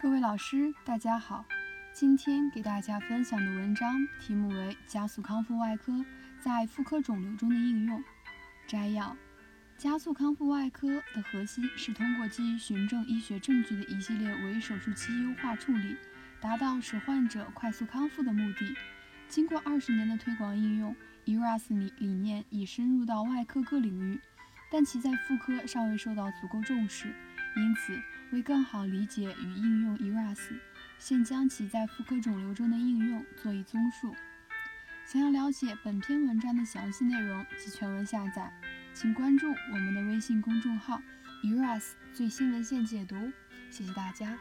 [0.00, 1.44] 各位老师，大家好。
[1.92, 6.04] 今天给大家分享的文章题目为《加速康复外科
[6.40, 7.98] 在妇科肿瘤中的应用》。
[8.68, 9.16] 摘要：
[9.76, 15.96] 加速康复外科的核心是通过基于循证医学证据的一系列为手术期优化处理，
[16.40, 18.76] 达到使患者快速康复的目的。
[19.26, 24.20] 经过二十年的推广应用，ERAS 理理念已深入到外科各领域，
[24.70, 27.12] 但其在妇科尚未受到足够重视。
[27.56, 30.38] 因此，为更好理解与应用 ERAS，
[30.98, 34.14] 现将其在妇科肿瘤中的应用做一综述。
[35.06, 38.52] 想要了解本篇文章的详细内容及全文下载，
[38.92, 41.00] 请关注我们的微信公众号
[41.42, 43.16] ERAS 最新文献解读。
[43.70, 44.38] 谢谢大家。